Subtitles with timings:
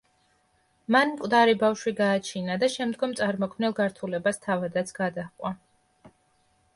[0.93, 5.53] მან მკვდარი ბავშვი გააჩინა და შემდგომ წარმოქმნილ გართულებას თავადაც გადაჰყვა.